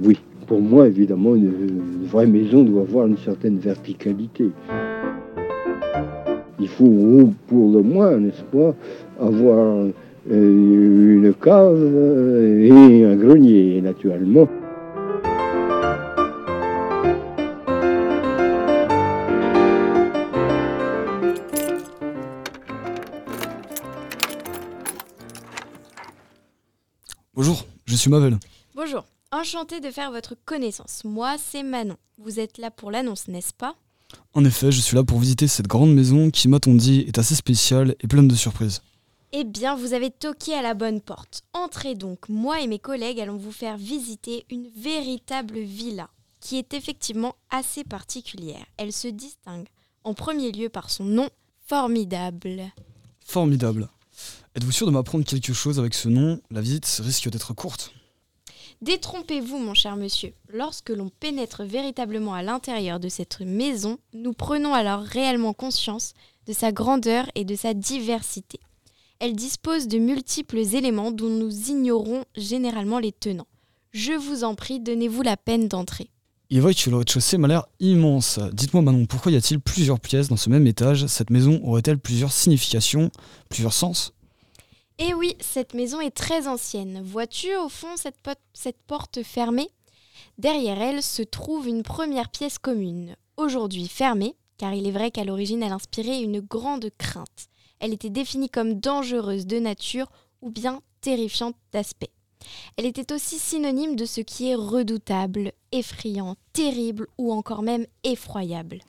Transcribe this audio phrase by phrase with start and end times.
[0.00, 4.50] Oui, pour moi, évidemment, une, vraie maison doit avoir une certaine verticalité.
[6.60, 8.74] Il faut, pour le moins, n'est-ce pas,
[9.20, 9.86] avoir
[10.30, 11.82] euh, une cave
[12.62, 14.48] et un grenier, naturellement.
[27.34, 28.36] Bonjour, je suis Mavel.
[28.74, 29.04] Bonjour,
[29.36, 31.02] enchanté de faire votre connaissance.
[31.04, 31.96] Moi, c'est Manon.
[32.18, 33.76] Vous êtes là pour l'annonce, n'est-ce pas?
[34.32, 37.34] En effet, je suis là pour visiter cette grande maison qui, m'a-t-on dit, est assez
[37.34, 38.82] spéciale et pleine de surprises.
[39.32, 41.42] Eh bien, vous avez toqué à la bonne porte.
[41.52, 46.08] Entrez donc, moi et mes collègues allons vous faire visiter une véritable villa,
[46.40, 48.64] qui est effectivement assez particulière.
[48.76, 49.66] Elle se distingue
[50.04, 51.28] en premier lieu par son nom
[51.66, 52.62] formidable.
[53.24, 53.88] Formidable.
[54.54, 56.40] Êtes-vous sûr de m'apprendre quelque chose avec ce nom?
[56.50, 57.92] La visite risque d'être courte.
[58.82, 60.34] Détrompez-vous, mon cher monsieur.
[60.52, 66.12] Lorsque l'on pénètre véritablement à l'intérieur de cette maison, nous prenons alors réellement conscience
[66.46, 68.60] de sa grandeur et de sa diversité.
[69.18, 73.46] Elle dispose de multiples éléments dont nous ignorons généralement les tenants.
[73.92, 76.10] Je vous en prie, donnez-vous la peine d'entrer.
[76.50, 78.38] Il est vrai que le rez-de-chaussée m'a l'air immense.
[78.52, 81.06] Dites-moi Manon, pourquoi y a-t-il plusieurs pièces dans ce même étage?
[81.06, 83.10] Cette maison aurait-elle plusieurs significations,
[83.48, 84.12] plusieurs sens?
[84.98, 87.02] Eh oui, cette maison est très ancienne.
[87.04, 88.16] Vois-tu au fond cette,
[88.54, 89.68] cette porte fermée?
[90.38, 95.24] Derrière elle se trouve une première pièce commune, aujourd'hui fermée, car il est vrai qu'à
[95.24, 97.48] l'origine elle inspirait une grande crainte.
[97.78, 102.10] Elle était définie comme dangereuse de nature ou bien terrifiante d'aspect.
[102.76, 108.80] Elle était aussi synonyme de ce qui est redoutable, effrayant, terrible ou encore même effroyable.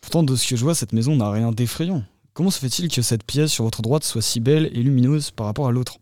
[0.00, 2.02] Pourtant, de ce que je vois, cette maison n'a rien d'effrayant.
[2.32, 5.46] Comment se fait-il que cette pièce sur votre droite soit si belle et lumineuse par
[5.46, 5.98] rapport à l'autre?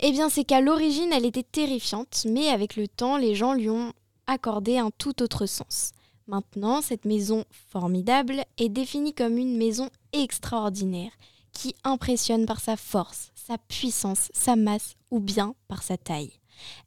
[0.00, 3.70] Eh bien, c'est qu'à l'origine, elle était terrifiante, mais avec le temps, les gens lui
[3.70, 3.92] ont
[4.26, 5.92] accordé un tout autre sens.
[6.26, 11.12] Maintenant, cette maison formidable est définie comme une maison extraordinaire,
[11.52, 16.32] qui impressionne par sa force, sa puissance, sa masse ou bien par sa taille.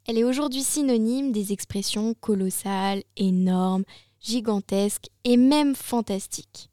[0.07, 3.85] Elle est aujourd'hui synonyme des expressions colossales, énormes,
[4.21, 6.70] gigantesques et même fantastiques.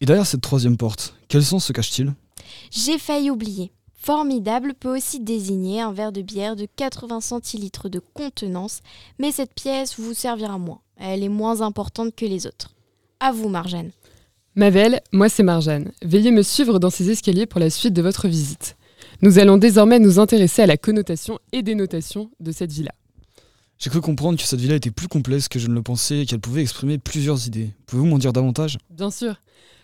[0.00, 2.14] Et derrière cette troisième porte, quel sens se cache-t-il?
[2.70, 3.72] J'ai failli oublier.
[4.00, 8.80] Formidable peut aussi désigner un verre de bière de 80 centilitres de contenance,
[9.18, 10.80] mais cette pièce vous servira moins.
[10.96, 12.74] Elle est moins importante que les autres.
[13.18, 13.90] À vous, Marjane.
[14.54, 15.92] Mavel, moi c'est Marjane.
[16.02, 18.76] Veuillez me suivre dans ces escaliers pour la suite de votre visite.
[19.20, 22.92] Nous allons désormais nous intéresser à la connotation et dénotation de cette villa.
[23.78, 26.26] J'ai cru comprendre que cette villa était plus complexe que je ne le pensais et
[26.26, 27.70] qu'elle pouvait exprimer plusieurs idées.
[27.86, 28.78] Pouvez-vous m'en dire davantage?
[28.90, 29.36] Bien sûr.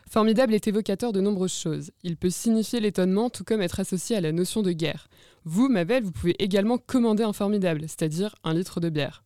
[0.09, 1.91] Formidable est évocateur de nombreuses choses.
[2.03, 5.09] Il peut signifier l'étonnement tout comme être associé à la notion de guerre.
[5.45, 9.25] Vous, Mavel, vous pouvez également commander un formidable, c'est-à-dire un litre de bière.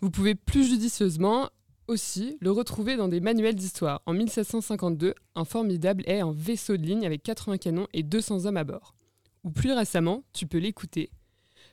[0.00, 1.50] Vous pouvez plus judicieusement
[1.86, 4.02] aussi le retrouver dans des manuels d'histoire.
[4.06, 8.56] En 1752, un formidable est un vaisseau de ligne avec 80 canons et 200 hommes
[8.56, 8.94] à bord.
[9.44, 11.10] Ou plus récemment, tu peux l'écouter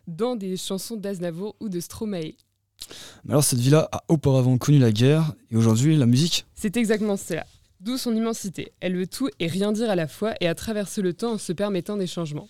[0.08, 2.36] dans des chansons d'Aznavour ou de Stromae.
[3.24, 6.46] Mais alors cette villa a auparavant connu la guerre et aujourd'hui la musique?
[6.56, 7.46] C'est exactement cela.
[7.86, 8.72] D'où son immensité.
[8.80, 11.38] Elle veut tout et rien dire à la fois et a traversé le temps en
[11.38, 12.50] se permettant des changements.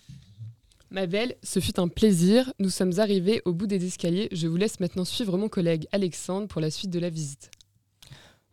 [0.91, 2.53] Ma belle, ce fut un plaisir.
[2.57, 4.29] Nous sommes arrivés au bout des escaliers.
[4.31, 7.51] Je vous laisse maintenant suivre mon collègue Alexandre pour la suite de la visite.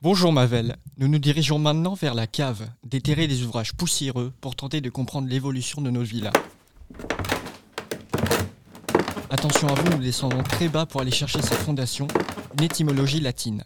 [0.00, 4.80] Bonjour Mavel, nous nous dirigeons maintenant vers la cave, déterrer des ouvrages poussiéreux pour tenter
[4.80, 6.32] de comprendre l'évolution de nos villas.
[9.30, 12.08] Attention à vous, nous descendons très bas pour aller chercher cette fondation,
[12.58, 13.62] une étymologie latine.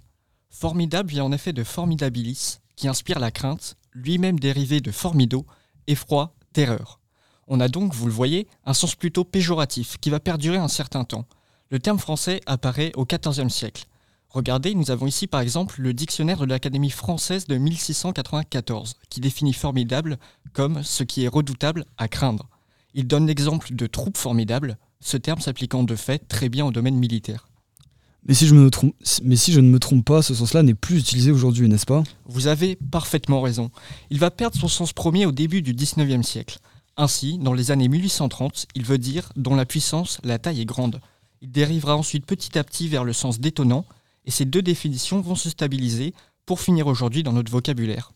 [0.50, 5.47] Formidable vient en effet de formidabilis, qui inspire la crainte, lui-même dérivé de formido,
[5.87, 7.00] effroi, terreur.
[7.48, 11.04] On a donc, vous le voyez, un sens plutôt péjoratif qui va perdurer un certain
[11.04, 11.26] temps.
[11.70, 13.87] Le terme français apparaît au XIVe siècle.
[14.28, 19.54] Regardez, nous avons ici par exemple le dictionnaire de l'Académie française de 1694, qui définit
[19.54, 20.19] formidable
[20.53, 22.48] comme ce qui est redoutable à craindre.
[22.94, 26.96] Il donne l'exemple de troupe formidable, ce terme s'appliquant de fait très bien au domaine
[26.96, 27.49] militaire.
[28.26, 30.75] Mais si, je me trompe, mais si je ne me trompe pas, ce sens-là n'est
[30.75, 32.02] plus utilisé aujourd'hui, n'est-ce pas?
[32.26, 33.70] Vous avez parfaitement raison.
[34.11, 36.58] Il va perdre son sens premier au début du XIXe siècle.
[36.96, 41.00] Ainsi, dans les années 1830, il veut dire dont la puissance, la taille est grande.
[41.40, 43.84] Il dérivera ensuite petit à petit vers le sens détonnant,
[44.25, 46.12] et ces deux définitions vont se stabiliser
[46.46, 48.12] pour finir aujourd'hui dans notre vocabulaire.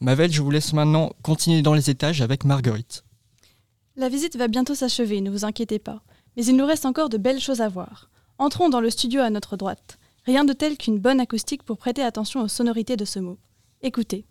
[0.00, 3.02] Mavel, je vous laisse maintenant continuer dans les étages avec Marguerite.
[3.96, 6.02] La visite va bientôt s'achever, ne vous inquiétez pas.
[6.36, 8.09] Mais il nous reste encore de belles choses à voir.
[8.40, 9.98] Entrons dans le studio à notre droite.
[10.24, 13.36] Rien de tel qu'une bonne acoustique pour prêter attention aux sonorités de ce mot.
[13.82, 14.24] Écoutez.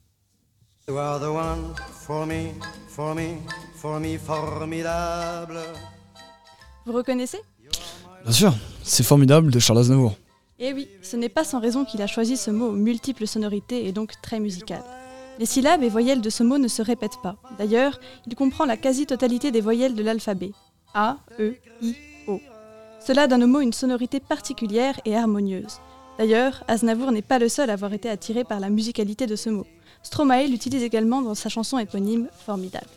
[0.87, 2.47] You are the one for me,
[2.87, 3.35] for me,
[3.75, 5.59] for me formidable.
[6.87, 7.37] Vous reconnaissez?
[8.23, 10.15] Bien sûr, c'est formidable de Charles Aznavour.
[10.57, 13.85] Eh oui, ce n'est pas sans raison qu'il a choisi ce mot aux multiples sonorités
[13.85, 14.81] et donc très musical.
[15.37, 17.35] Les syllabes et voyelles de ce mot ne se répètent pas.
[17.59, 20.53] D'ailleurs, il comprend la quasi-totalité des voyelles de l'alphabet.
[20.95, 21.53] A, E,
[21.83, 21.95] I,
[22.27, 22.39] O.
[22.99, 25.79] Cela donne au mot une sonorité particulière et harmonieuse.
[26.17, 29.49] D'ailleurs, Aznavour n'est pas le seul à avoir été attiré par la musicalité de ce
[29.49, 29.65] mot.
[30.03, 32.89] Stromae l'utilise également dans sa chanson éponyme Formidable.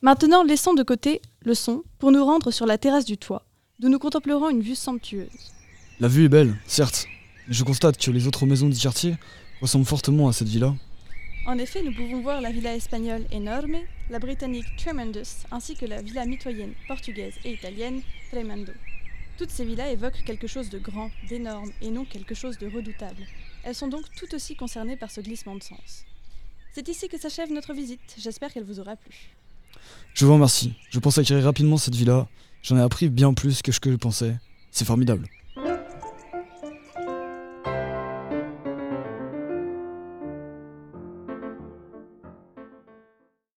[0.00, 3.44] Maintenant, laissons de côté le son pour nous rendre sur la terrasse du toit,
[3.78, 5.52] d'où nous contemplerons une vue somptueuse.
[6.00, 7.06] La vue est belle, certes,
[7.46, 9.16] mais je constate que les autres maisons du quartier
[9.60, 10.74] ressemblent fortement à cette villa.
[11.46, 13.76] En effet, nous pouvons voir la villa espagnole Enorme,
[14.12, 18.72] la britannique Tremendous, ainsi que la villa mitoyenne portugaise et italienne Tremendo.
[19.38, 23.22] Toutes ces villas évoquent quelque chose de grand, d'énorme, et non quelque chose de redoutable.
[23.64, 26.04] Elles sont donc tout aussi concernées par ce glissement de sens.
[26.74, 29.14] C'est ici que s'achève notre visite, j'espère qu'elle vous aura plu.
[30.12, 30.74] Je vous remercie.
[30.90, 32.28] Je pense acquérir rapidement cette villa.
[32.62, 34.36] J'en ai appris bien plus que ce que je pensais.
[34.70, 35.26] C'est formidable.